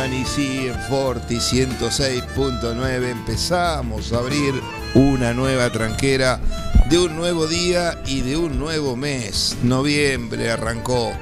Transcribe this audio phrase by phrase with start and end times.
[0.00, 4.54] Sí, en Forti 106.9 empezamos a abrir
[4.94, 6.40] una nueva tranquera
[6.88, 9.58] de un nuevo día y de un nuevo mes.
[9.62, 11.12] Noviembre arrancó.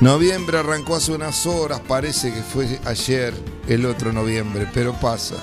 [0.00, 3.32] Noviembre arrancó hace unas horas, parece que fue ayer
[3.68, 5.36] el otro noviembre, pero pasa.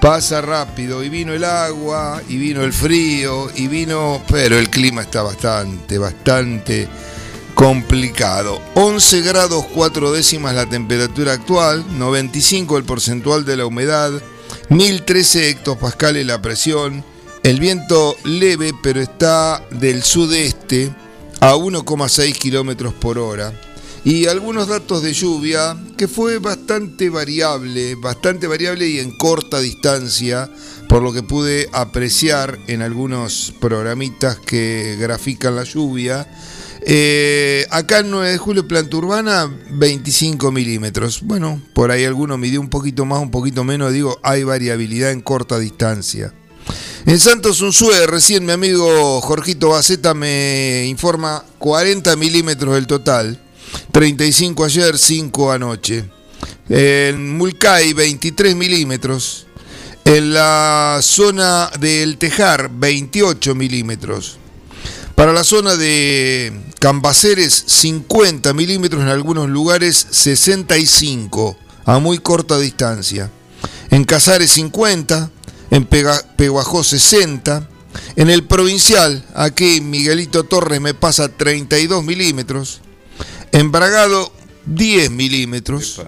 [0.00, 5.02] Pasa rápido y vino el agua y vino el frío y vino, pero el clima
[5.02, 6.88] está bastante, bastante
[7.62, 8.60] complicado.
[8.74, 14.10] 11 grados 4 décimas la temperatura actual, 95 el porcentual de la humedad,
[14.68, 17.04] 1013 hectopascales la presión,
[17.44, 20.92] el viento leve pero está del sudeste
[21.38, 23.52] a 1,6 kilómetros por hora.
[24.04, 30.50] Y algunos datos de lluvia que fue bastante variable, bastante variable y en corta distancia,
[30.88, 36.26] por lo que pude apreciar en algunos programitas que grafican la lluvia.
[36.84, 41.20] Eh, acá en 9 de julio, planta urbana, 25 milímetros.
[41.22, 43.92] Bueno, por ahí alguno midió un poquito más, un poquito menos.
[43.92, 46.32] Digo, hay variabilidad en corta distancia.
[47.06, 53.40] En Santos Unzue, recién mi amigo Jorgito Baceta me informa 40 milímetros del total.
[53.90, 56.04] 35 ayer, 5 anoche.
[56.68, 59.46] En Mulcay, 23 milímetros.
[60.04, 64.38] En la zona del Tejar, 28 milímetros.
[65.14, 73.30] Para la zona de Cambaceres, 50 milímetros, en algunos lugares 65, a muy corta distancia.
[73.90, 75.30] En Casares 50,
[75.70, 77.68] en Peguajó 60.
[78.16, 82.80] En el provincial, aquí Miguelito Torres me pasa 32 milímetros.
[83.52, 84.32] En Bragado,
[84.66, 86.00] 10 milímetros.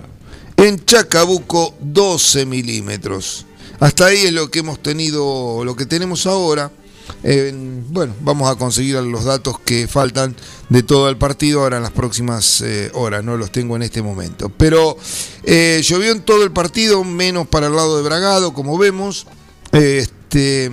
[0.56, 3.44] En Chacabuco, 12 milímetros.
[3.80, 6.70] Hasta ahí es lo que hemos tenido, lo que tenemos ahora.
[7.22, 7.52] Eh,
[7.88, 10.36] bueno, vamos a conseguir los datos que faltan
[10.68, 14.02] de todo el partido ahora en las próximas eh, horas, no los tengo en este
[14.02, 14.50] momento.
[14.50, 14.96] Pero
[15.42, 19.26] eh, llovió en todo el partido, menos para el lado de Bragado, como vemos.
[19.72, 20.70] Este,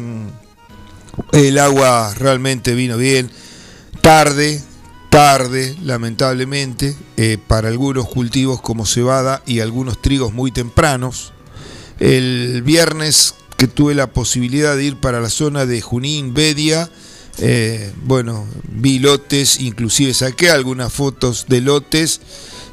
[1.31, 3.29] el agua realmente vino bien,
[4.01, 4.61] tarde,
[5.09, 6.95] tarde, lamentablemente,
[7.47, 11.33] para algunos cultivos como cebada y algunos trigos muy tempranos.
[11.99, 16.89] El viernes que tuve la posibilidad de ir para la zona de Junín, Bedia,
[17.37, 22.21] eh, bueno, vi lotes, inclusive saqué algunas fotos de lotes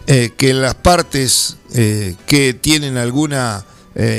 [0.06, 3.66] eh, que en las partes eh, que tienen alguna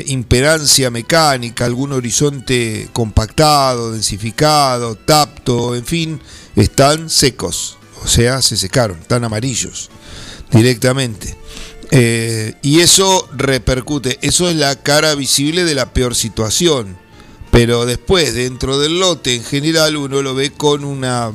[0.05, 6.21] imperancia mecánica, algún horizonte compactado, densificado, tapto, en fin,
[6.55, 9.89] están secos, o sea, se secaron, están amarillos
[10.51, 11.35] directamente.
[11.91, 16.97] Eh, y eso repercute, eso es la cara visible de la peor situación.
[17.51, 21.31] Pero después, dentro del lote en general, uno lo ve con una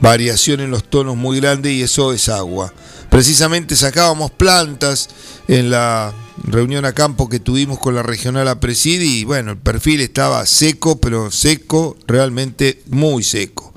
[0.00, 2.72] variación en los tonos muy grande y eso es agua.
[3.10, 5.08] Precisamente sacábamos plantas
[5.48, 6.14] en la
[6.44, 11.00] reunión a campo que tuvimos con la regional Apresidi y bueno, el perfil estaba seco,
[11.00, 13.72] pero seco, realmente muy seco.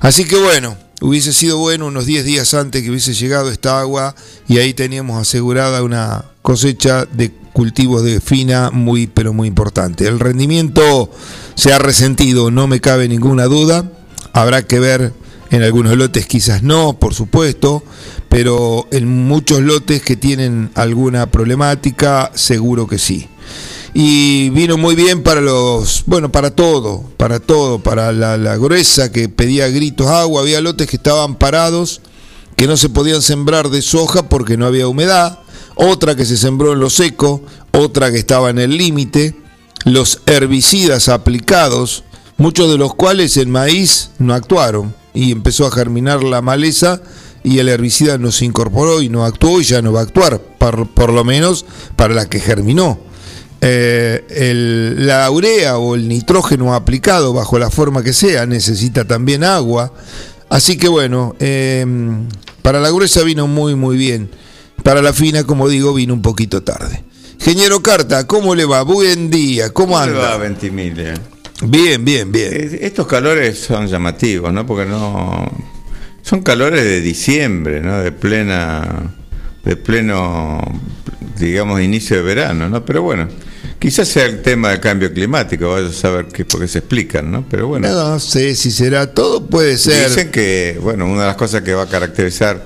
[0.00, 4.14] Así que bueno, hubiese sido bueno unos 10 días antes que hubiese llegado esta agua
[4.48, 10.06] y ahí teníamos asegurada una cosecha de cultivos de fina muy pero muy importante.
[10.06, 11.10] El rendimiento
[11.56, 13.90] se ha resentido, no me cabe ninguna duda.
[14.32, 15.12] Habrá que ver
[15.50, 17.82] en algunos lotes quizás no, por supuesto,
[18.28, 23.28] pero en muchos lotes que tienen alguna problemática, seguro que sí
[23.94, 29.28] y vino muy bien para los, bueno, para todo, para todo, para la, gruesa que
[29.28, 32.00] pedía gritos agua, había lotes que estaban parados,
[32.56, 35.40] que no se podían sembrar de soja porque no había humedad,
[35.74, 37.42] otra que se sembró en lo seco,
[37.72, 39.36] otra que estaba en el límite,
[39.84, 42.04] los herbicidas aplicados,
[42.38, 47.02] muchos de los cuales en maíz no actuaron y empezó a germinar la maleza
[47.44, 50.40] y el herbicida no se incorporó y no actuó y ya no va a actuar,
[50.40, 51.66] por, por lo menos
[51.96, 53.11] para la que germinó.
[53.62, 59.44] Eh, el- la urea o el nitrógeno aplicado bajo la forma que sea necesita también
[59.44, 59.94] agua.
[60.50, 61.86] Así que bueno, eh,
[62.60, 64.28] para la gruesa vino muy muy bien.
[64.82, 67.04] Para la fina, como digo, vino un poquito tarde.
[67.38, 68.82] Ingeniero Carta, ¿cómo le va?
[68.82, 70.36] Buen día, ¿cómo ¿Cómo le va, anda?
[70.38, 71.14] Ventimiglia?
[71.64, 72.78] Bien, bien, bien.
[72.80, 74.66] Estos calores son llamativos, ¿no?
[74.66, 75.48] Porque no.
[76.22, 77.98] Son calores de diciembre, ¿no?
[77.98, 79.14] De plena.
[79.64, 80.60] De pleno,
[81.38, 82.84] digamos, inicio de verano, ¿no?
[82.84, 83.28] Pero bueno,
[83.82, 87.32] quizás sea el tema del cambio climático, vaya a saber qué, por qué se explican,
[87.32, 87.44] ¿no?
[87.50, 87.88] Pero bueno.
[87.88, 90.08] No sé si será todo, puede ser.
[90.08, 92.64] Dicen que, bueno, una de las cosas que va a caracterizar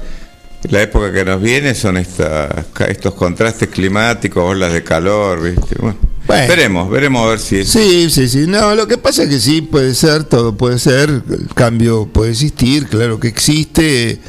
[0.69, 2.51] la época que nos viene son estas,
[2.87, 5.77] estos contrastes climáticos, olas de calor, ¿viste?
[5.79, 5.97] Bueno,
[6.27, 6.49] Bueno.
[6.49, 7.71] veremos, veremos a ver si es.
[7.71, 8.45] Sí, sí, sí.
[8.47, 12.33] No, lo que pasa es que sí, puede ser, todo puede ser, el cambio puede
[12.33, 14.21] existir, claro que existe,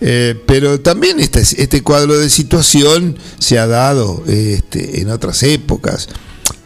[0.00, 6.08] eh, pero también este, este cuadro de situación se ha dado este, en otras épocas.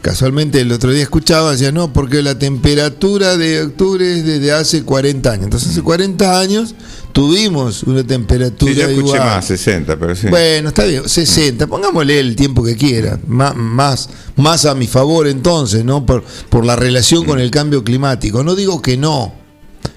[0.01, 4.83] Casualmente el otro día escuchaba, decía, no, porque la temperatura de octubre es desde hace
[4.83, 5.43] 40 años.
[5.45, 6.73] Entonces hace 40 años
[7.11, 9.19] tuvimos una temperatura Sí, yo escuché igual.
[9.19, 10.27] más, 60, pero sí.
[10.27, 15.27] Bueno, está bien, 60, pongámosle el tiempo que quiera, más, más, más a mi favor
[15.27, 16.03] entonces, ¿no?
[16.05, 18.43] Por, por la relación con el cambio climático.
[18.43, 19.33] No digo que no,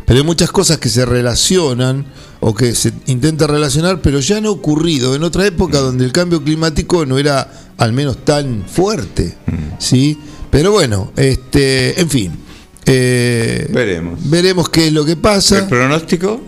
[0.07, 2.05] pero hay muchas cosas que se relacionan
[2.41, 6.43] o que se intenta relacionar, pero ya han ocurrido en otra época donde el cambio
[6.43, 9.35] climático no era al menos tan fuerte,
[9.79, 10.19] ¿sí?
[10.51, 12.33] Pero bueno, este, en fin.
[12.87, 14.19] eh, Veremos.
[14.29, 15.61] Veremos qué es lo que pasa.
[15.61, 16.41] ¿El pronóstico?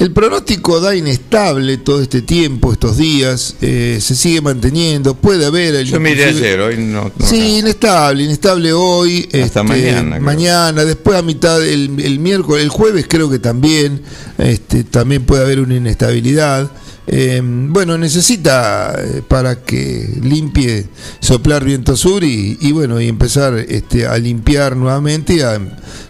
[0.00, 5.74] El pronóstico da inestable todo este tiempo, estos días, eh, se sigue manteniendo, puede haber...
[5.74, 7.12] el- Yo miré ayer, hoy no.
[7.14, 9.24] no Sí, inestable, inestable hoy.
[9.24, 10.20] este, Hasta mañana, creo.
[10.22, 14.00] Mañana, después a mitad del el miércoles, el jueves creo que también,
[14.38, 16.70] este, también puede haber una inestabilidad.
[17.12, 20.86] Eh, bueno, necesita eh, para que limpie
[21.18, 25.60] soplar viento sur y, y bueno, y empezar este, a limpiar nuevamente y a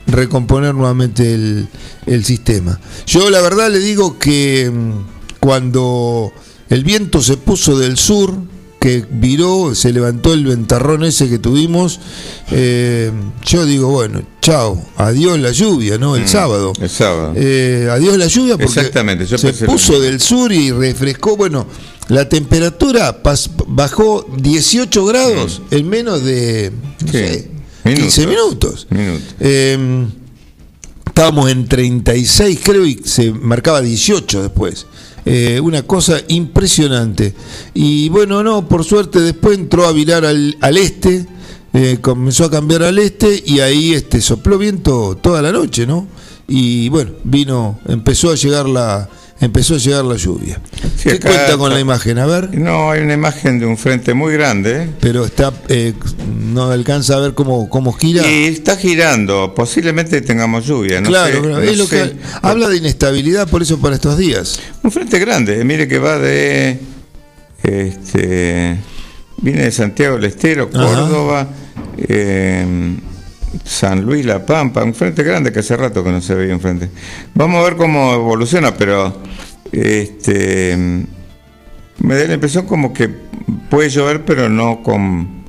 [0.07, 1.33] recomponer nuevamente
[2.07, 2.79] el, sistema.
[3.07, 6.33] Yo la verdad le digo que mm, cuando
[6.69, 8.35] el viento se puso del sur,
[8.81, 12.01] que viró, se levantó el ventarrón ese que tuvimos,
[12.51, 13.13] eh,
[13.45, 16.17] yo digo, bueno, chao, adiós la lluvia, ¿no?
[16.17, 16.73] El Mm, sábado.
[16.81, 17.35] El sábado.
[17.37, 21.37] Eh, adiós la lluvia porque Exactamente, yo se puso del sur y refrescó.
[21.37, 21.67] Bueno,
[22.09, 26.73] la temperatura pas- bajó 18 grados en menos de
[27.05, 27.51] no Sí, sé,
[27.85, 28.05] minutos.
[28.15, 28.87] 15 minutos.
[28.91, 29.35] Minutos.
[29.41, 30.07] Eh,
[31.07, 34.87] estábamos en 36, creo, y se marcaba 18 después.
[35.25, 37.35] Eh, una cosa impresionante.
[37.75, 41.27] Y bueno, no, por suerte después entró a virar al, al este,
[41.73, 46.07] eh, comenzó a cambiar al este y ahí este sopló viento toda la noche, ¿no?
[46.49, 49.09] Y bueno, vino, empezó a llegar la,
[49.41, 50.61] empezó a llegar la lluvia.
[50.97, 52.19] Sí, ¿Qué cuenta con está- la imagen?
[52.19, 54.89] A ver, No, hay una imagen de un frente muy grande.
[55.01, 55.95] pero está, eh,
[56.53, 58.27] no alcanza a ver cómo, cómo gira.
[58.31, 61.01] Y está girando, posiblemente tengamos lluvia.
[61.01, 64.61] No claro, sé, no es lo que habla de inestabilidad por eso para estos días.
[64.83, 66.79] Un frente grande, mire que va de.
[67.63, 68.77] Este,
[69.39, 70.71] viene de Santiago del Estero.
[70.71, 71.49] Córdoba,
[71.99, 72.97] eh,
[73.65, 76.61] San Luis, La Pampa, un frente grande que hace rato que no se veía un
[76.61, 76.91] frente.
[77.35, 79.23] Vamos a ver cómo evoluciona, pero
[79.73, 80.77] este,
[81.99, 83.09] me da la impresión como que
[83.69, 85.40] puede llover, pero no con,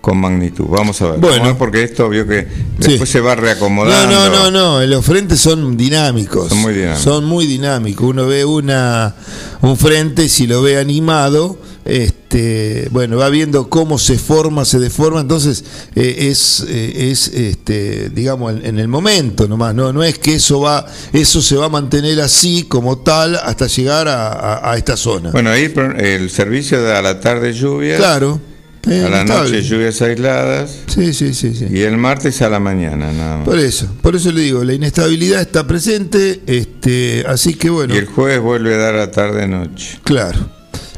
[0.00, 0.64] con magnitud.
[0.68, 1.20] Vamos a ver.
[1.20, 1.56] Bueno.
[1.58, 2.46] Porque esto vio que
[2.80, 2.88] Sí.
[2.92, 4.30] después se va No, reacomodando.
[4.30, 6.48] no, no, no, los frentes son dinámicos.
[6.48, 7.02] Son muy dinámicos.
[7.02, 8.08] Son muy dinámicos.
[8.08, 9.14] Uno ve una
[9.62, 15.20] un frente, si lo ve animado, este, bueno, va viendo cómo se forma, se deforma,
[15.20, 20.18] entonces eh, es, eh, es este, digamos, en, en el momento nomás, no, no es
[20.18, 24.72] que eso va, eso se va a mantener así como tal hasta llegar a, a-
[24.72, 25.30] a esta zona.
[25.30, 28.40] Bueno, ahí el servicio da a la tarde lluvia, claro.
[28.88, 29.50] Eh, a la estable.
[29.58, 31.66] noche lluvias aisladas Sí, sí, sí, sí.
[31.70, 33.44] y el martes a la mañana nada más.
[33.46, 37.98] Por eso, por eso le digo, la inestabilidad está presente, este, así que bueno, Y
[37.98, 39.98] el jueves vuelve a dar a tarde-noche.
[40.04, 40.38] claro,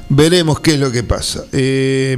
[0.08, 1.44] veremos qué es lo que pasa.
[1.52, 2.16] Eh,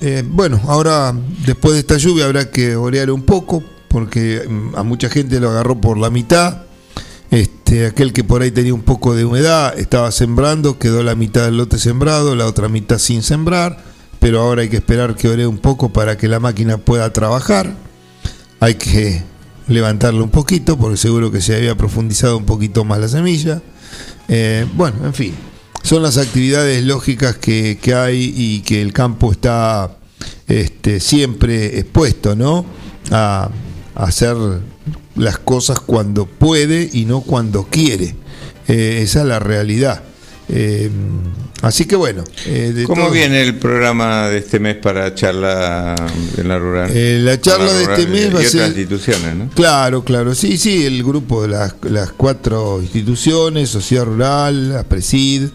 [0.00, 1.14] eh, bueno, ahora
[1.46, 5.50] después de esta lluvia habrá que orear un poco, porque mm, a mucha gente lo
[5.50, 6.62] agarró por la mitad.
[7.30, 11.44] Este, aquel que por ahí tenía un poco de humedad estaba sembrando, quedó la mitad
[11.44, 13.82] del lote sembrado, la otra mitad sin sembrar,
[14.20, 17.74] pero ahora hay que esperar que oree un poco para que la máquina pueda trabajar.
[18.60, 19.22] hay que
[19.68, 23.62] levantarlo un poquito, porque seguro que se había profundizado un poquito más la semilla.
[24.28, 25.34] Eh, bueno, en fin,
[25.82, 29.96] son las actividades lógicas que, que hay y que el campo está
[30.48, 32.64] este, siempre expuesto, ¿no?
[33.10, 33.50] A,
[33.94, 34.36] a hacer
[35.14, 38.14] las cosas cuando puede y no cuando quiere.
[38.68, 40.02] Eh, esa es la realidad.
[40.48, 40.90] Eh,
[41.62, 42.22] así que bueno.
[42.46, 45.96] Eh, ¿Cómo viene el programa de este mes para charla
[46.36, 46.90] en la rural?
[46.94, 48.68] Eh, la charla de este mes va a ser.
[48.68, 49.48] instituciones, ¿no?
[49.50, 50.34] Claro, claro.
[50.34, 55.48] Sí, sí, el grupo de las, las cuatro instituciones: Sociedad Rural, APRESID,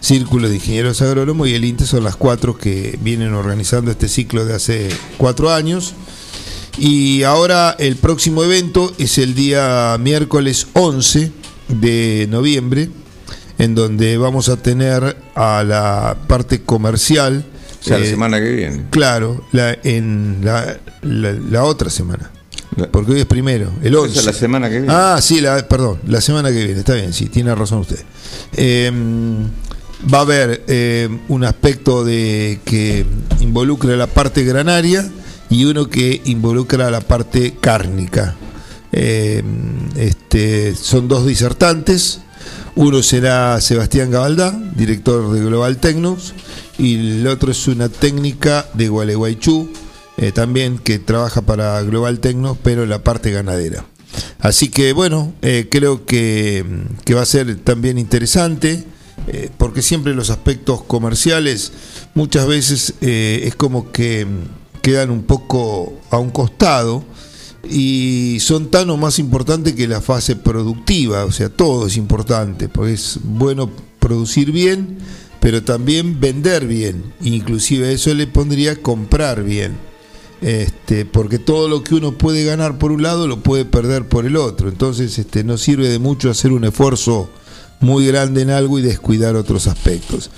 [0.00, 4.44] Círculo de Ingenieros Agrónomos y el INTE son las cuatro que vienen organizando este ciclo
[4.44, 5.94] de hace cuatro años.
[6.76, 11.30] Y ahora el próximo evento es el día miércoles 11
[11.68, 12.90] de noviembre
[13.58, 17.44] en donde vamos a tener a la parte comercial.
[17.80, 18.84] O sea, la eh, semana que viene.
[18.90, 22.30] Claro, la, en la, la, otra semana.
[22.90, 24.22] Porque hoy es primero, el 11.
[24.24, 24.92] la semana que viene.
[24.92, 28.00] Ah, sí, la, perdón, la semana que viene, está bien, sí, tiene razón usted.
[28.56, 29.44] Em,
[30.12, 33.06] va a haber em, un aspecto de que
[33.40, 35.08] involucra la parte granaria
[35.50, 38.34] y uno que involucra la parte cárnica.
[38.90, 39.44] Em,
[39.96, 42.20] este, son dos disertantes
[42.76, 46.34] uno será Sebastián Gabaldá, director de Global Tecnos,
[46.78, 49.70] y el otro es una técnica de Gualeguaychú,
[50.16, 53.84] eh, también que trabaja para Global Tecnos, pero en la parte ganadera.
[54.40, 56.64] Así que bueno, eh, creo que,
[57.14, 58.84] va a ser también interesante,
[59.26, 61.72] eh, porque siempre los aspectos comerciales
[62.14, 64.26] muchas veces es como que
[64.82, 67.04] quedan un poco a un costado
[67.68, 72.68] y son tan o más importantes que la fase productiva, o sea, todo es importante,
[72.68, 74.98] porque es bueno producir bien,
[75.40, 79.76] pero también vender bien, inclusive eso le pondría comprar bien.
[80.40, 84.26] Este, porque todo lo que uno puede ganar por un lado lo puede perder por
[84.26, 84.68] el otro.
[84.68, 87.30] Entonces, este, no sirve de mucho hacer un esfuerzo
[87.80, 90.30] muy grande en algo y descuidar otros aspectos.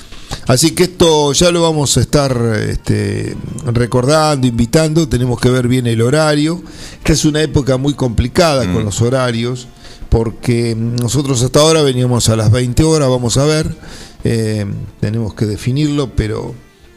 [0.46, 2.36] Así que esto ya lo vamos a estar
[2.68, 6.62] este, recordando, invitando, tenemos que ver bien el horario.
[6.98, 8.84] Esta es una época muy complicada con mm.
[8.84, 9.66] los horarios,
[10.08, 13.74] porque nosotros hasta ahora veníamos a las 20 horas, vamos a ver,
[14.22, 14.64] eh,
[15.00, 16.54] tenemos que definirlo, pero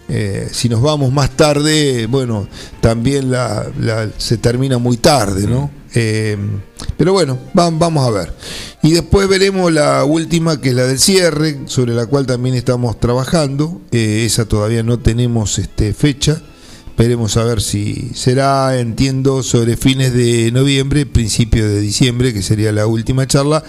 [0.09, 2.47] eh, si nos vamos más tarde, bueno,
[2.81, 3.31] también
[4.17, 5.78] se termina muy tarde, ¿no?
[5.95, 6.37] Eh,
[6.97, 8.33] pero bueno, vamos a ver.
[8.81, 12.99] Y después veremos la última, que es la del cierre, sobre la cual también estamos
[12.99, 13.81] trabajando.
[13.91, 16.41] Eh, esa todavía no tenemos este, fecha.
[16.97, 22.71] Veremos a ver si será, entiendo, sobre fines de noviembre, principio de diciembre, que sería
[22.71, 23.63] la última charla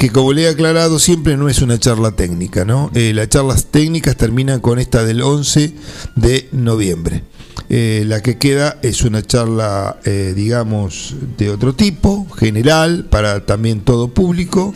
[0.00, 2.90] que como le he aclarado siempre no es una charla técnica, ¿no?
[2.94, 5.74] Eh, las charlas técnicas terminan con esta del 11
[6.16, 7.22] de noviembre.
[7.72, 13.82] Eh, la que queda es una charla, eh, digamos, de otro tipo, general, para también
[13.82, 14.74] todo público.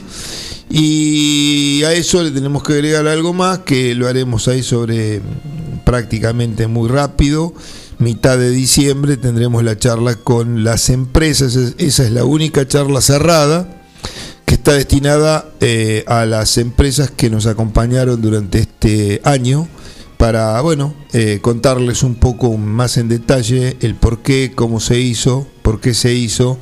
[0.70, 5.78] Y a eso le tenemos que agregar algo más, que lo haremos ahí sobre mm,
[5.84, 7.52] prácticamente muy rápido.
[7.98, 13.82] Mitad de diciembre tendremos la charla con las empresas, esa es la única charla cerrada
[14.44, 19.66] que está destinada eh, a las empresas que nos acompañaron durante este año
[20.25, 25.47] para, bueno, eh, contarles un poco más en detalle el por qué, cómo se hizo,
[25.61, 26.57] por qué se hizo,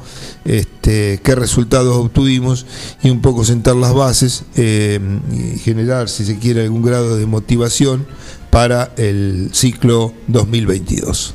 [0.44, 2.66] este, qué resultados obtuvimos
[3.04, 4.98] y un poco sentar las bases eh,
[5.32, 8.04] y generar, si se quiere, algún grado de motivación
[8.50, 11.34] para el ciclo 2022.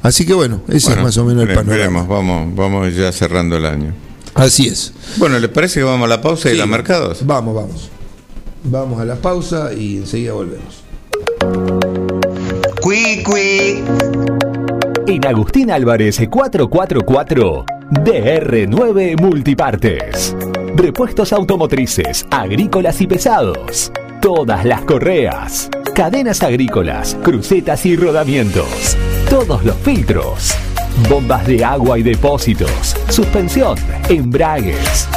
[0.00, 2.04] Así que bueno, ese es más o menos el panorama.
[2.04, 3.92] vamos, vamos ya cerrando el año.
[4.32, 4.94] Así es.
[5.18, 7.18] Bueno, ¿le parece que vamos a la pausa y los mercados?
[7.26, 7.90] Vamos, vamos.
[8.64, 10.85] Vamos a la pausa y enseguida volvemos.
[12.80, 13.84] Cui, cui.
[15.06, 20.36] En Agustín Álvarez 444 DR9 Multipartes.
[20.74, 23.92] Repuestos automotrices, agrícolas y pesados.
[24.20, 25.70] Todas las correas.
[25.94, 28.96] Cadenas agrícolas, crucetas y rodamientos.
[29.30, 30.56] Todos los filtros
[31.08, 33.76] bombas de agua y depósitos, suspensión,
[34.08, 35.08] embragues.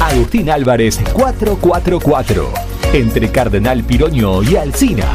[0.00, 2.52] Agustín Álvarez 444,
[2.92, 5.06] entre Cardenal Piroño y Alcina.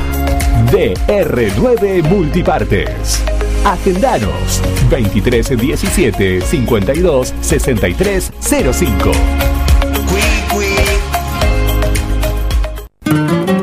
[0.72, 3.24] DR9 Multipartes.
[3.64, 9.12] Agendanos 2317 52 63 05.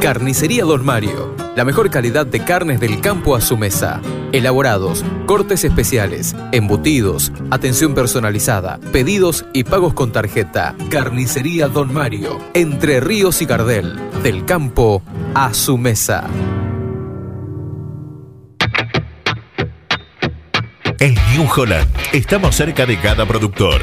[0.01, 1.44] Carnicería Don Mario.
[1.57, 4.01] La mejor calidad de carnes del campo a su mesa.
[4.33, 10.75] Elaborados, cortes especiales, embutidos, atención personalizada, pedidos y pagos con tarjeta.
[10.91, 12.41] Carnicería Don Mario.
[12.55, 13.97] Entre Ríos y Gardel.
[14.25, 16.29] Del campo a su mesa.
[20.99, 23.83] En New Holland estamos cerca de cada productor.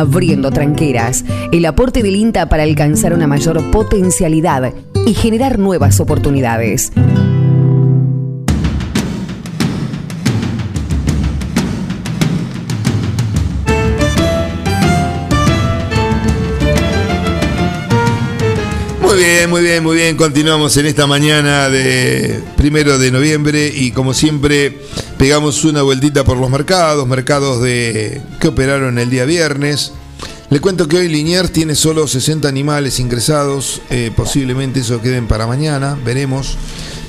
[0.00, 4.72] Abriendo tranqueras, el aporte del INTA para alcanzar una mayor potencialidad
[5.06, 6.90] y generar nuevas oportunidades.
[19.02, 20.16] Muy bien, muy bien, muy bien.
[20.16, 24.78] Continuamos en esta mañana de primero de noviembre y como siempre
[25.20, 29.92] pegamos una vueltita por los mercados, mercados de que operaron el día viernes.
[30.48, 35.46] Le cuento que hoy Liniers tiene solo 60 animales ingresados, eh, posiblemente eso queden para
[35.46, 36.56] mañana, veremos.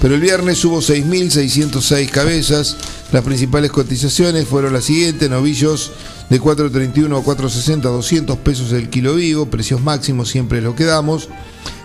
[0.01, 2.75] Pero el viernes hubo 6.606 cabezas.
[3.13, 5.93] Las principales cotizaciones fueron las siguientes: novillos
[6.29, 11.29] de 4.31 a 4.60, 200 pesos el kilo vivo, precios máximos siempre lo que damos.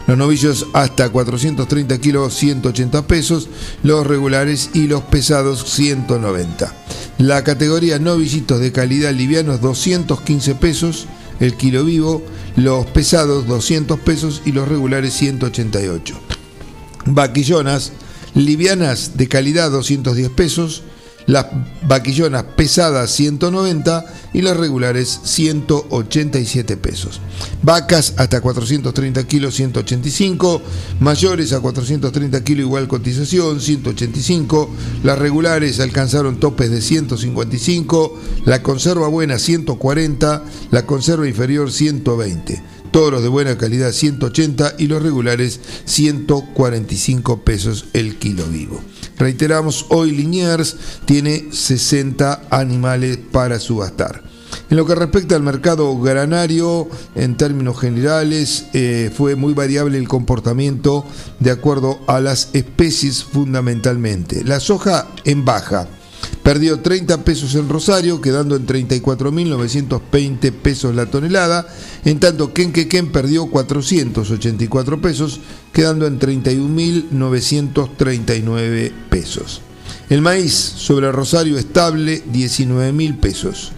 [0.07, 3.49] Los novillos hasta 430 kilos 180 pesos,
[3.83, 6.73] los regulares y los pesados 190.
[7.19, 11.09] La categoría novillitos de calidad livianos 215 pesos
[11.41, 12.23] el kilo vivo,
[12.57, 16.19] los pesados 200 pesos y los regulares 188.
[17.07, 17.93] Vaquillonas
[18.35, 20.83] livianas de calidad 210 pesos,
[21.27, 21.47] las
[21.87, 27.21] vaquillonas pesadas 190 y las regulares 187 pesos.
[27.63, 30.63] Vacas hasta 430 kilos 185,
[31.01, 34.71] mayores a 430 kilos igual cotización 185,
[35.03, 43.23] las regulares alcanzaron topes de 155, la conserva buena 140, la conserva inferior 120 toros
[43.23, 48.81] de buena calidad 180 y los regulares 145 pesos el kilo vivo.
[49.19, 54.23] Reiteramos, hoy Liniers tiene 60 animales para subastar.
[54.69, 60.09] En lo que respecta al mercado granario, en términos generales, eh, fue muy variable el
[60.09, 61.05] comportamiento
[61.39, 64.43] de acuerdo a las especies fundamentalmente.
[64.45, 65.87] La soja en baja,
[66.47, 71.67] Perdió 30 pesos en Rosario, quedando en 34.920 pesos la tonelada,
[72.05, 75.41] en tanto que en Quequén perdió 484 pesos,
[75.73, 79.61] quedando en 31.939 pesos.
[80.09, 83.73] El maíz sobre Rosario estable, 19.000 pesos.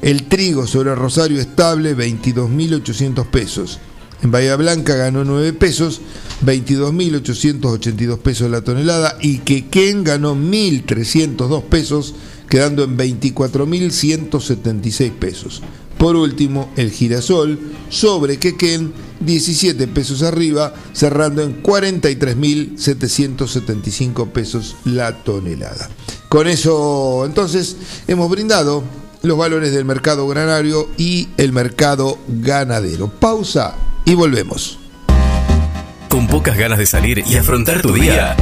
[0.00, 3.78] El trigo sobre Rosario estable, 22.800 pesos.
[4.22, 6.00] En Bahía Blanca ganó 9 pesos,
[6.44, 12.14] 22.882 pesos la tonelada y Quequén ganó 1.302 pesos,
[12.48, 15.60] quedando en 24.176 pesos.
[15.98, 25.88] Por último, el girasol sobre Quequén, 17 pesos arriba, cerrando en 43.775 pesos la tonelada.
[26.28, 27.76] Con eso, entonces,
[28.08, 28.84] hemos brindado
[29.22, 33.08] los valores del mercado granario y el mercado ganadero.
[33.08, 33.74] Pausa
[34.06, 34.78] y volvemos.
[36.08, 38.34] Con pocas ganas de salir y afrontar tu día.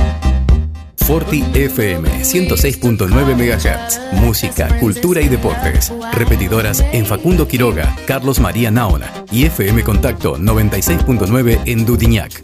[0.98, 4.20] Forti FM 106.9 MHz.
[4.20, 5.92] Música, cultura y deportes.
[6.12, 12.42] Repetidoras en Facundo Quiroga, Carlos María Naona y FM Contacto 96.9 en Dudiñac.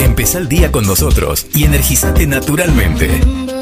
[0.00, 3.61] Empezá el día con nosotros y energizate naturalmente.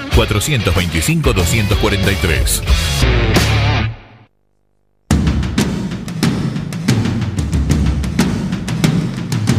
[0.15, 2.63] 425 243.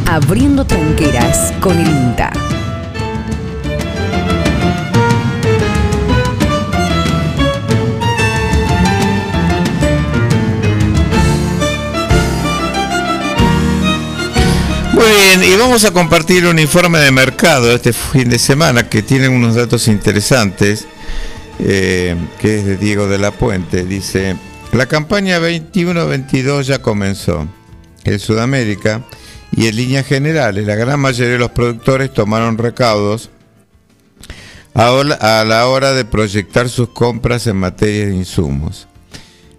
[0.06, 2.30] Abriendo tranqueras con el INTA.
[15.62, 19.86] Vamos a compartir un informe de mercado este fin de semana que tiene unos datos
[19.86, 20.88] interesantes,
[21.60, 23.84] eh, que es de Diego de la Puente.
[23.84, 24.34] Dice,
[24.72, 27.46] la campaña 21-22 ya comenzó.
[28.02, 29.04] En Sudamérica
[29.56, 33.30] y en líneas generales, la gran mayoría de los productores tomaron recaudos
[34.74, 38.88] a la hora de proyectar sus compras en materia de insumos.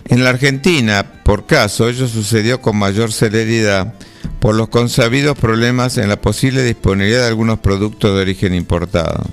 [0.10, 3.94] En la Argentina, por caso, ello sucedió con mayor celeridad
[4.40, 9.24] por los consabidos problemas en la posible disponibilidad de algunos productos de origen importado.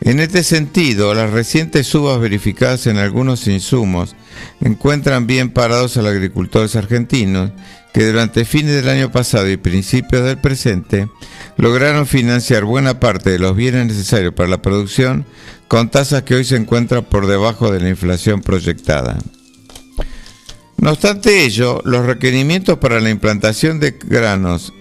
[0.00, 4.14] En este sentido, las recientes subas verificadas en algunos insumos
[4.60, 7.50] encuentran bien parados a los agricultores argentinos
[7.92, 11.08] que durante fines del año pasado y principios del presente
[11.56, 15.26] lograron financiar buena parte de los bienes necesarios para la producción
[15.66, 19.18] con tasas que hoy se encuentran por debajo de la inflación proyectada.
[20.78, 24.72] No obstante ello, los requerimientos para la implantación de granos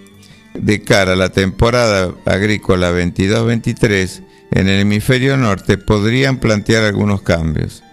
[0.54, 7.84] de cara a la temporada agrícola 22-23 en el hemisferio norte podrían plantear algunos cambios.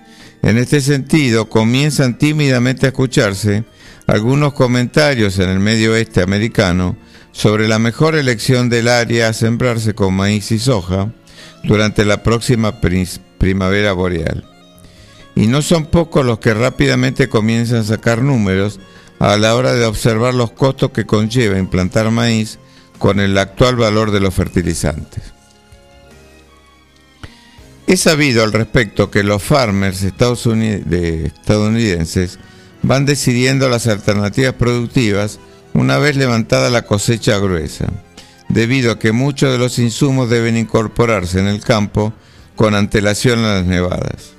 [0.42, 3.64] En este sentido, comienzan tímidamente a escucharse
[4.06, 6.98] algunos comentarios en el medio oeste americano
[7.32, 11.10] sobre la mejor elección del área a sembrarse con maíz y soja
[11.64, 12.80] durante la próxima
[13.38, 14.53] primavera boreal.
[15.36, 18.78] Y no son pocos los que rápidamente comienzan a sacar números
[19.18, 22.58] a la hora de observar los costos que conlleva implantar maíz
[22.98, 25.22] con el actual valor de los fertilizantes.
[27.86, 32.38] He sabido al respecto que los farmers estadounidenses
[32.82, 35.38] van decidiendo las alternativas productivas
[35.74, 37.86] una vez levantada la cosecha gruesa,
[38.48, 42.14] debido a que muchos de los insumos deben incorporarse en el campo
[42.56, 44.33] con antelación a las nevadas.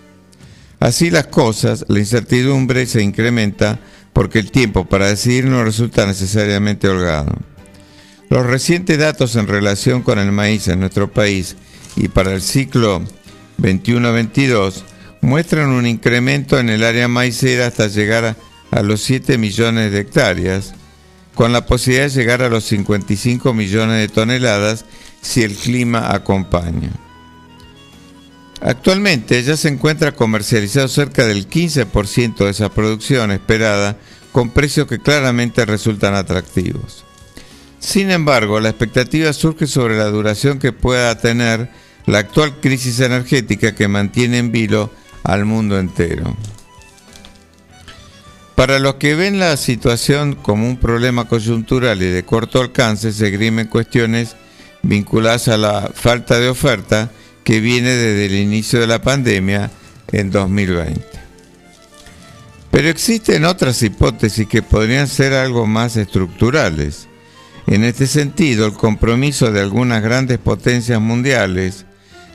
[0.80, 3.80] Así las cosas, la incertidumbre se incrementa
[4.14, 7.36] porque el tiempo para decidir no resulta necesariamente holgado.
[8.30, 11.56] Los recientes datos en relación con el maíz en nuestro país
[11.96, 13.04] y para el ciclo
[13.60, 14.84] 21-22
[15.22, 18.36] muestran un incremento en el área maicera hasta llegar
[18.72, 20.74] a, los 7 millones de hectáreas,
[21.34, 24.86] con la posibilidad de llegar a los 55 millones de toneladas
[25.22, 26.92] si el clima acompaña.
[28.62, 33.98] Actualmente ya se encuentra comercializado cerca del 15% de esa producción esperada
[34.32, 37.04] con precios que claramente resultan atractivos.
[37.80, 41.70] Sin embargo, la expectativa surge sobre la duración que pueda tener
[42.06, 44.92] la actual crisis energética que mantiene en vilo
[45.24, 46.36] al mundo entero.
[48.56, 53.30] Para los que ven la situación como un problema coyuntural y de corto alcance, se
[53.30, 54.36] grimen cuestiones
[54.82, 57.12] vinculadas a la falta de oferta
[57.46, 59.72] que viene desde el inicio de la pandemia
[60.12, 61.02] en 2020.
[62.72, 67.08] Pero existen otras hipótesis que podrían ser algo más estructurales.
[67.68, 71.86] En este sentido, el compromiso de algunas grandes potencias mundiales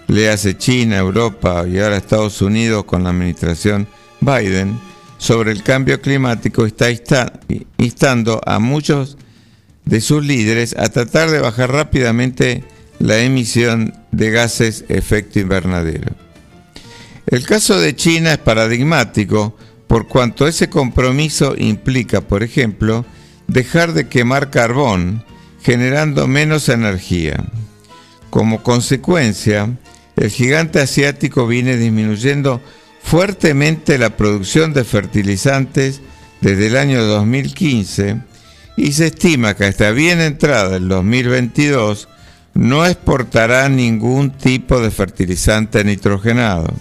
[0.06, 3.86] le hace China, Europa y ahora Estados Unidos con la administración
[4.20, 4.78] Biden
[5.18, 6.88] sobre el cambio climático está
[7.78, 9.18] instando a muchos
[9.84, 12.64] de sus líderes a tratar de bajar rápidamente
[13.00, 16.12] la emisión de gases efecto invernadero.
[17.26, 19.56] El caso de China es paradigmático
[19.88, 23.04] por cuanto ese compromiso implica, por ejemplo,
[23.48, 25.24] dejar de quemar carbón
[25.62, 27.44] generando menos energía.
[28.28, 29.76] Como consecuencia,
[30.16, 32.60] el gigante asiático viene disminuyendo
[33.02, 36.00] fuertemente la producción de fertilizantes
[36.40, 38.20] desde el año 2015
[38.76, 42.08] y se estima que hasta bien entrada el 2022
[42.54, 46.72] no exportará ningún tipo de fertilizante nitrogenado.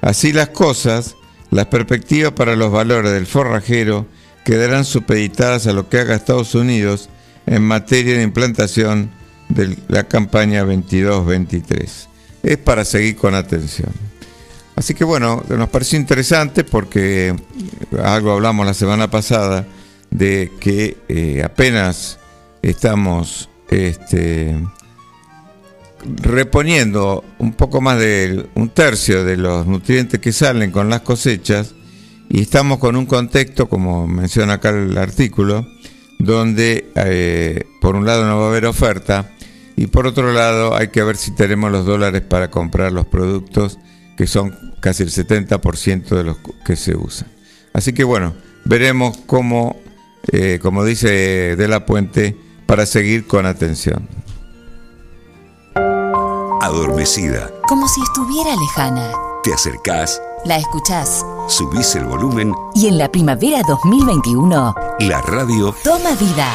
[0.00, 1.16] Así las cosas,
[1.50, 4.06] las perspectivas para los valores del forrajero
[4.44, 7.08] quedarán supeditadas a lo que haga Estados Unidos
[7.46, 9.10] en materia de implantación
[9.48, 12.08] de la campaña 22-23
[12.44, 13.90] es para seguir con atención.
[14.76, 17.34] Así que bueno, nos pareció interesante porque
[18.02, 19.66] algo hablamos la semana pasada
[20.10, 22.18] de que eh, apenas
[22.62, 24.56] estamos este,
[26.04, 31.74] reponiendo un poco más de un tercio de los nutrientes que salen con las cosechas
[32.28, 35.66] y estamos con un contexto, como menciona acá el artículo,
[36.18, 39.30] donde eh, por un lado no va a haber oferta
[39.76, 43.78] y por otro lado, hay que ver si tenemos los dólares para comprar los productos,
[44.16, 47.28] que son casi el 70% de los que se usan.
[47.72, 49.80] Así que bueno, veremos cómo,
[50.30, 54.08] eh, como dice De la Puente, para seguir con atención.
[56.60, 57.50] Adormecida.
[57.68, 59.12] Como si estuviera lejana.
[59.42, 60.20] Te acercás.
[60.44, 61.24] La escuchás.
[61.48, 62.54] Subís el volumen.
[62.74, 64.74] Y en la primavera 2021.
[65.00, 65.74] La radio.
[65.84, 66.50] Toma vida.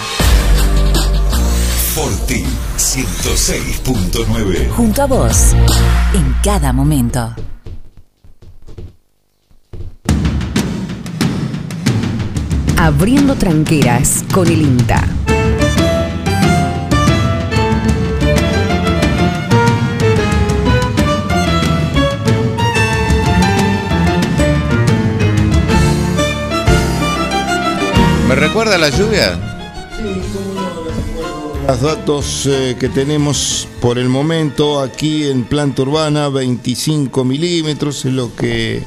[1.93, 2.43] Forti
[2.77, 4.69] 106.9.
[4.71, 5.53] Junto a vos,
[6.13, 7.35] en cada momento.
[12.77, 15.03] Abriendo tranqueras con el INTA.
[28.29, 29.39] ¿Me recuerda la lluvia?
[31.67, 38.13] Los datos eh, que tenemos por el momento aquí en planta urbana, 25 milímetros es
[38.13, 38.83] lo que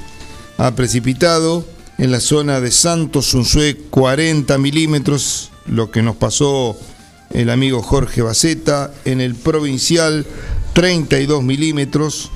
[0.58, 1.66] ha precipitado.
[1.98, 6.76] En la zona de Santos, Unzué, 40 milímetros, lo que nos pasó
[7.30, 8.94] el amigo Jorge Baceta.
[9.04, 10.24] En el provincial,
[10.72, 12.30] 32 milímetros.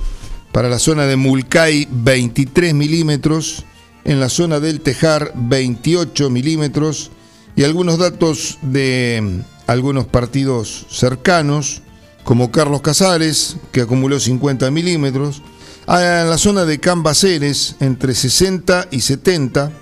[0.51, 3.63] Para la zona de Mulcay, 23 milímetros.
[4.07, 7.11] En la zona del Tejar, 28 milímetros.
[7.57, 11.81] Y algunos datos de algunos partidos cercanos,
[12.23, 15.41] como Carlos Casares, que acumuló 50 milímetros.
[15.87, 19.73] Ah, en la zona de Cambaceres, entre 60 y 70.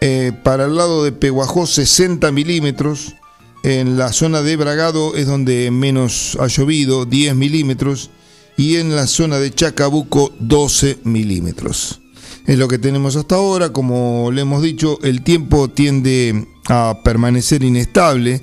[0.00, 3.14] Eh, para el lado de Peguajó, 60 milímetros.
[3.62, 8.10] En la zona de Bragado es donde menos ha llovido, 10 milímetros.
[8.56, 12.00] Y en la zona de Chacabuco, 12 milímetros.
[12.46, 13.72] Es lo que tenemos hasta ahora.
[13.72, 18.42] Como le hemos dicho, el tiempo tiende a permanecer inestable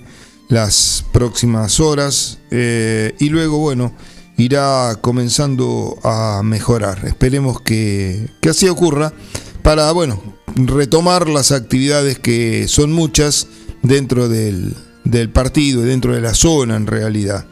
[0.50, 3.94] las próximas horas eh, y luego, bueno,
[4.38, 7.06] irá comenzando a mejorar.
[7.06, 9.14] Esperemos que, que así ocurra
[9.62, 10.22] para, bueno,
[10.56, 13.48] retomar las actividades que son muchas
[13.84, 17.46] dentro del, del partido dentro de la zona en realidad.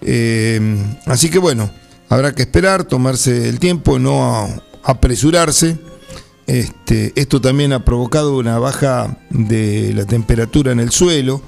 [0.00, 0.60] Eh,
[1.06, 1.70] así que bueno,
[2.08, 4.48] habrá que esperar, tomarse el tiempo, no
[4.82, 5.78] apresurarse.
[6.46, 11.40] Este, esto también ha provocado una baja de la temperatura en el suelo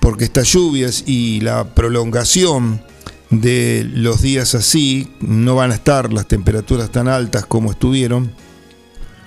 [0.00, 2.82] porque estas lluvias y la prolongación
[3.30, 8.32] de los días así, no van a estar las temperaturas tan altas como estuvieron,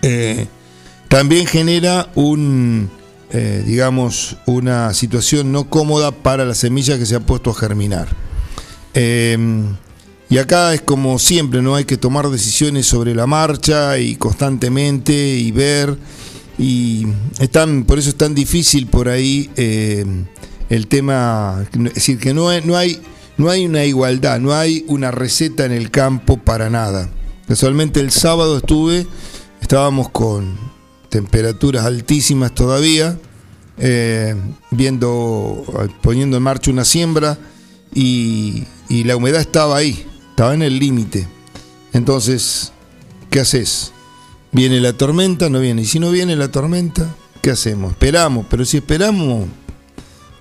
[0.01, 0.47] eh,
[1.07, 2.91] también genera un,
[3.31, 8.09] eh, digamos, una situación no cómoda para la semilla que se ha puesto a germinar.
[8.93, 9.37] Eh,
[10.29, 15.13] y acá es como siempre, no hay que tomar decisiones sobre la marcha y constantemente
[15.13, 15.97] y ver.
[16.57, 17.05] Y
[17.39, 22.75] están, por eso es tan difícil por ahí el tema, es decir, que no no
[22.75, 22.99] hay,
[23.37, 27.09] no hay una igualdad, no hay una receta en el campo para nada.
[27.47, 29.05] Casualmente el sábado estuve,
[29.61, 30.57] estábamos con
[31.09, 33.19] temperaturas altísimas todavía,
[33.77, 34.35] eh,
[34.71, 35.63] viendo,
[36.01, 37.37] poniendo en marcha una siembra
[37.93, 41.29] y la humedad estaba ahí, estaba en el límite.
[41.93, 42.73] Entonces,
[43.29, 43.93] ¿qué haces?
[44.51, 45.49] ¿Viene la tormenta?
[45.49, 45.83] ¿No viene?
[45.83, 47.91] Y si no viene la tormenta, ¿qué hacemos?
[47.91, 49.47] Esperamos, pero si esperamos,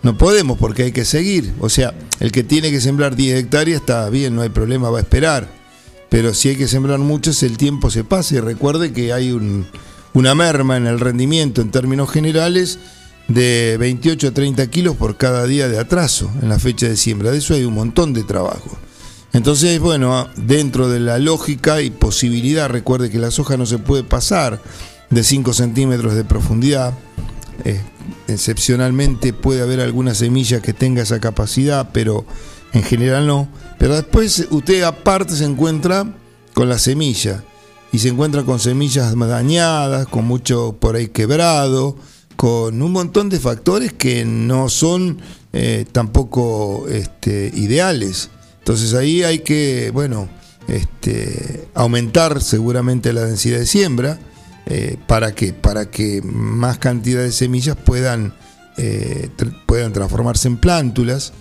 [0.03, 1.55] no podemos porque hay que seguir.
[1.61, 4.99] O sea, el que tiene que sembrar 10 hectáreas está bien, no hay problema, va
[4.99, 5.49] a esperar.
[6.09, 8.35] Pero si hay que sembrar muchas, el tiempo se pasa.
[8.35, 9.31] Y recuerde que hay
[10.13, 12.81] una merma en el rendimiento en términos generales
[13.29, 17.31] de 28 a 30 kilos por cada día de atraso en la fecha de siembra.
[17.31, 18.77] De eso hay un montón de trabajo.
[19.35, 24.05] Entonces, bueno, dentro de la lógica y posibilidad, recuerde que la soja no se puede
[24.05, 24.63] pasar
[25.11, 26.95] de 5 centímetros de profundidad.
[27.65, 27.81] Eh,
[28.29, 32.25] excepcionalmente puede haber alguna semilla que tenga esa capacidad, pero
[32.73, 33.49] en general no.
[33.77, 36.15] Pero después usted aparte se encuentra
[36.55, 37.43] con la semilla
[37.91, 41.97] y se encuentra con semillas dañadas, con mucho por ahí quebrado,
[42.37, 45.19] con un montón de factores que no son
[45.53, 48.31] eh, tampoco este, ideales.
[48.65, 50.29] Entonces ahí hay que, bueno,
[50.69, 54.19] este, aumentar seguramente la densidad de siembra
[54.67, 55.53] eh, ¿Para qué?
[55.53, 58.35] Para que más cantidad de semillas puedan,
[58.77, 59.29] eh,
[59.67, 61.33] puedan transformarse en plántulas.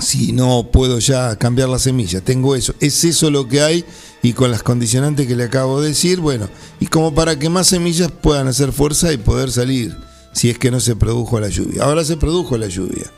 [0.00, 2.74] Si no puedo ya cambiar la semilla, tengo eso.
[2.80, 3.84] Es eso lo que hay
[4.22, 6.48] y con las condicionantes que le acabo de decir, bueno,
[6.80, 9.96] y como para que más semillas puedan hacer fuerza y poder salir,
[10.32, 11.82] si es que no se produjo la lluvia.
[11.82, 13.10] Ahora se produjo la lluvia.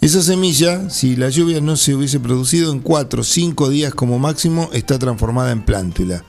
[0.00, 4.20] Esa semilla, si la lluvia no se hubiese producido en 4 o 5 días como
[4.20, 6.24] máximo, está transformada en plántula.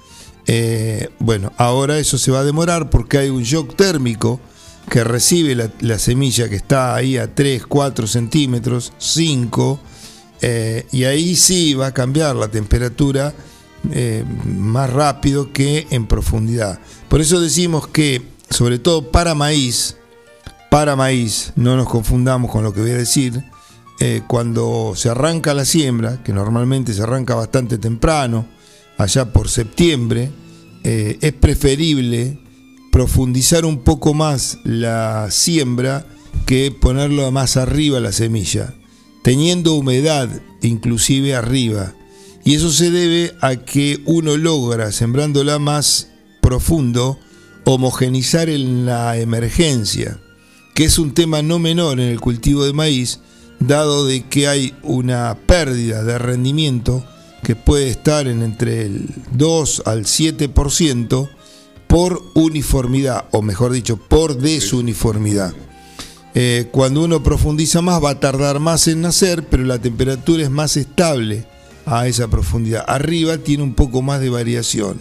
[0.47, 4.39] Eh, bueno, ahora eso se va a demorar porque hay un shock térmico
[4.89, 9.79] que recibe la, semilla que está ahí a 3, 4 centímetros, 5,
[10.41, 13.35] eh, y ahí sí va a cambiar la temperatura
[13.91, 16.79] eh, más rápido que en profundidad.
[17.07, 19.97] Por eso decimos que, sobre todo para maíz,
[20.71, 23.43] para maíz, no nos confundamos con lo que voy a decir,
[24.27, 28.47] cuando se arranca la siembra, que normalmente se arranca bastante temprano,
[28.97, 30.31] allá por septiembre,
[30.83, 32.39] eh, es preferible
[32.91, 36.05] profundizar un poco más la siembra
[36.45, 38.73] que ponerlo más arriba la semilla,
[39.23, 40.29] teniendo humedad
[40.61, 41.93] inclusive arriba.
[42.43, 46.09] Y eso se debe a que uno logra, sembrándola más
[46.41, 47.19] profundo,
[47.65, 50.19] homogenizar en la emergencia,
[50.73, 53.19] que es un tema no menor en el cultivo de maíz,
[53.59, 57.03] dado de que hay una pérdida de rendimiento
[57.43, 61.29] que puede estar en entre el 2 al 7%
[61.87, 65.53] por uniformidad, o mejor dicho, por desuniformidad.
[66.35, 70.51] Eh, cuando uno profundiza más va a tardar más en nacer, pero la temperatura es
[70.51, 71.45] más estable
[71.85, 72.85] a esa profundidad.
[72.87, 74.99] Arriba tiene un poco más de variación,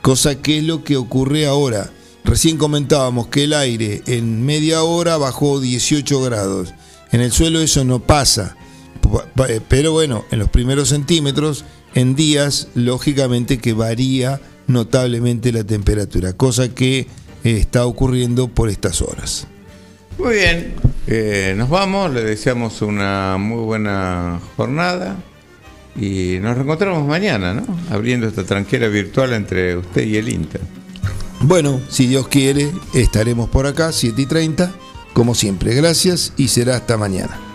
[0.00, 1.90] cosa que es lo que ocurre ahora.
[2.24, 6.72] Recién comentábamos que el aire en media hora bajó 18 grados.
[7.12, 8.56] En el suelo eso no pasa,
[9.48, 16.32] eh, pero bueno, en los primeros centímetros, en días, lógicamente que varía notablemente la temperatura,
[16.34, 17.06] cosa que eh,
[17.42, 19.46] está ocurriendo por estas horas.
[20.18, 20.74] Muy bien,
[21.06, 25.16] eh, nos vamos, le deseamos una muy buena jornada
[25.96, 27.66] y nos reencontramos mañana, ¿no?
[27.90, 30.60] Abriendo esta tranquera virtual entre usted y el Inter.
[31.40, 34.72] Bueno, si Dios quiere, estaremos por acá, 7 y 30,
[35.12, 35.74] como siempre.
[35.74, 37.49] Gracias y será hasta mañana.